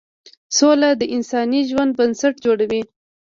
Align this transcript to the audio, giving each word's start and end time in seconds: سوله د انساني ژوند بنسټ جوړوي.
سوله 0.57 0.89
د 0.99 1.03
انساني 1.15 1.61
ژوند 1.69 1.91
بنسټ 1.99 2.33
جوړوي. 2.45 2.81